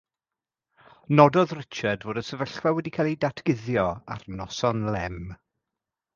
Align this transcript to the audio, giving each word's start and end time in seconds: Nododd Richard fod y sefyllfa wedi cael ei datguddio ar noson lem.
Nododd 1.19 1.53
Richard 1.57 2.07
fod 2.07 2.21
y 2.21 2.23
sefyllfa 2.31 2.73
wedi 2.77 2.95
cael 2.97 3.11
ei 3.11 3.19
datguddio 3.27 3.85
ar 4.17 4.27
noson 4.41 4.83
lem. 4.99 5.21